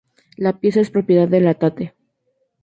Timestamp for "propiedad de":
0.89-1.41